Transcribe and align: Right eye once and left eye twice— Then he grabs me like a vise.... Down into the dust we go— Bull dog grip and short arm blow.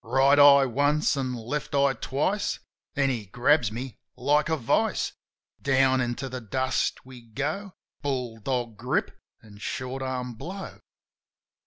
Right 0.21 0.39
eye 0.39 0.65
once 0.65 1.15
and 1.15 1.35
left 1.35 1.75
eye 1.75 1.93
twice— 1.93 2.57
Then 2.95 3.11
he 3.11 3.27
grabs 3.27 3.71
me 3.71 3.99
like 4.15 4.49
a 4.49 4.57
vise.... 4.57 5.13
Down 5.61 6.01
into 6.01 6.27
the 6.27 6.41
dust 6.41 7.05
we 7.05 7.21
go— 7.21 7.75
Bull 8.01 8.39
dog 8.39 8.77
grip 8.77 9.19
and 9.43 9.61
short 9.61 10.01
arm 10.01 10.33
blow. 10.33 10.79